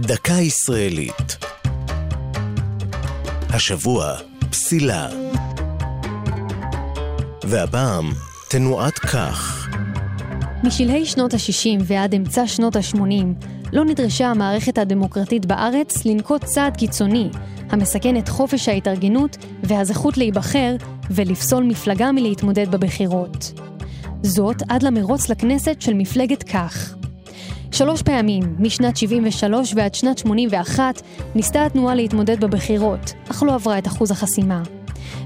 דקה 0.00 0.32
ישראלית. 0.32 1.36
השבוע, 3.48 4.14
פסילה. 4.50 5.08
והפעם, 7.44 8.12
תנועת 8.50 8.98
כך. 8.98 9.68
משלהי 10.64 11.06
שנות 11.06 11.34
ה-60 11.34 11.82
ועד 11.84 12.14
אמצע 12.14 12.46
שנות 12.46 12.76
ה-80 12.76 13.46
לא 13.72 13.84
נדרשה 13.84 14.26
המערכת 14.26 14.78
הדמוקרטית 14.78 15.46
בארץ 15.46 16.04
לנקוט 16.04 16.44
צעד 16.44 16.76
קיצוני 16.76 17.30
המסכן 17.70 18.16
את 18.16 18.28
חופש 18.28 18.68
ההתארגנות 18.68 19.36
והזכות 19.62 20.18
להיבחר 20.18 20.76
ולפסול 21.10 21.64
מפלגה 21.64 22.12
מלהתמודד 22.12 22.70
בבחירות. 22.70 23.52
זאת 24.22 24.62
עד 24.68 24.82
למרוץ 24.82 25.28
לכנסת 25.28 25.76
של 25.80 25.94
מפלגת 25.94 26.42
כך. 26.42 26.99
שלוש 27.80 28.02
פעמים, 28.02 28.42
משנת 28.58 28.96
73 28.96 29.72
ועד 29.76 29.94
שנת 29.94 30.18
81, 30.18 31.02
ניסתה 31.34 31.66
התנועה 31.66 31.94
להתמודד 31.94 32.40
בבחירות, 32.40 33.12
אך 33.30 33.42
לא 33.42 33.54
עברה 33.54 33.78
את 33.78 33.86
אחוז 33.86 34.10
החסימה. 34.10 34.62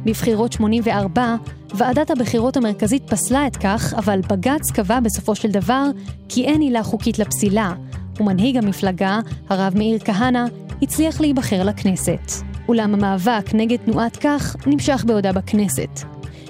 בבחירות 0.05 0.53
84, 0.53 1.37
ועדת 1.75 2.11
הבחירות 2.11 2.57
המרכזית 2.57 3.03
פסלה 3.11 3.47
את 3.47 3.57
כך, 3.57 3.95
אבל 3.97 4.21
בג"ץ 4.29 4.71
קבע 4.71 5.01
בסופו 5.01 5.35
של 5.35 5.51
דבר 5.51 5.85
כי 6.29 6.45
אין 6.45 6.61
עילה 6.61 6.83
חוקית 6.83 7.19
לפסילה, 7.19 7.73
ומנהיג 8.21 8.57
המפלגה, 8.57 9.19
הרב 9.49 9.73
מאיר 9.77 9.99
כהנא, 9.99 10.45
הצליח 10.83 11.21
להיבחר 11.21 11.65
לכנסת. 11.65 12.33
אולם 12.69 12.95
המאבק 12.95 13.55
נגד 13.55 13.77
תנועת 13.77 14.17
כך 14.17 14.57
נמשך 14.67 15.05
בעודה 15.07 15.33
בכנסת. 15.33 16.05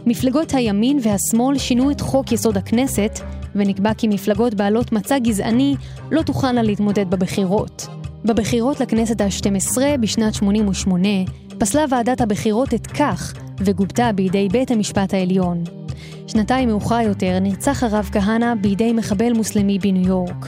מפלגות 0.06 0.54
הימין 0.54 0.98
והשמאל 1.02 1.58
שינו 1.58 1.90
את 1.90 2.00
חוק 2.00 2.32
יסוד 2.32 2.56
הכנסת, 2.56 3.20
ונקבע 3.54 3.95
כי 3.95 4.08
מפלגות 4.08 4.54
בעלות 4.54 4.92
מצע 4.92 5.18
גזעני 5.18 5.74
לא 6.10 6.22
תוכלנה 6.22 6.62
להתמודד 6.62 7.10
בבחירות. 7.10 7.86
בבחירות 8.24 8.80
לכנסת 8.80 9.20
ה-12 9.20 9.79
בשנת 10.01 10.34
88 10.34 11.09
פסלה 11.59 11.84
ועדת 11.90 12.20
הבחירות 12.20 12.74
את 12.74 12.87
כך 12.87 13.34
וגובתה 13.59 14.12
בידי 14.12 14.48
בית 14.48 14.70
המשפט 14.70 15.14
העליון. 15.14 15.64
שנתיים 16.26 16.68
מאוחר 16.68 17.01
יותר 17.01 17.38
נרצח 17.40 17.82
הרב 17.82 18.10
כהנא 18.12 18.54
בידי 18.54 18.92
מחבל 18.92 19.32
מוסלמי 19.32 19.79
בניו 19.79 20.07
יורק. 20.07 20.46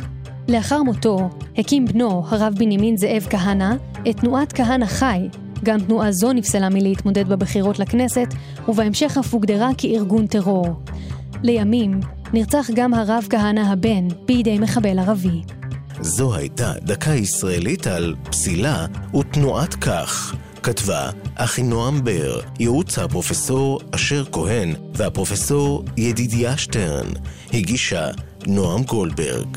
לאחר 0.49 0.83
מותו 0.83 1.29
הקים 1.59 1.87
בנו, 1.87 2.23
הרב 2.29 2.55
בנימין 2.59 2.97
זאב 2.97 3.27
כהנא, 3.31 3.75
את 4.11 4.17
תנועת 4.17 4.53
כהנא 4.53 4.87
חי. 4.87 5.29
גם 5.65 5.81
תנועה 5.81 6.13
זו 6.13 6.33
נפסלה 6.33 6.69
מלהתמודד 6.69 7.29
בבחירות 7.29 7.79
לכנסת, 7.79 8.35
ובהמשך 8.69 9.17
אף 9.21 9.35
הוגדרה 9.35 9.69
כארגון 9.79 10.27
טרור. 10.27 10.67
לימים 11.43 12.01
נרצח 12.33 12.67
גם 12.75 12.95
הרב 12.95 13.27
כהנא 13.31 13.61
הבן 13.61 14.09
בידי 14.27 14.59
מחבל 14.59 14.99
ערבי. 14.99 15.43
זו 16.01 16.35
הייתה 16.35 16.73
דקה 16.83 17.11
ישראלית 17.11 17.87
על 17.87 18.15
פסילה 18.31 18.87
ותנועת 19.19 19.75
כך. 19.75 20.35
כתבה 20.63 21.11
אחינועם 21.35 22.05
בר, 22.05 22.41
ייעוץ 22.61 22.99
הפרופסור 22.99 23.81
אשר 23.95 24.25
כהן 24.33 24.75
והפרופסור 24.95 25.85
ידידיה 25.97 26.57
שטרן. 26.57 27.07
הגישה 27.53 28.09
נועם 28.47 28.83
גולדברג. 28.83 29.57